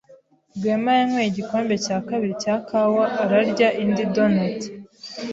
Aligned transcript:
Rwema 0.57 0.91
yanyweye 0.99 1.27
igikombe 1.29 1.73
cya 1.85 1.97
kabiri 2.07 2.33
cya 2.43 2.55
kawa 2.67 3.03
ararya 3.23 3.67
indi 3.83 4.03
donut. 4.13 4.57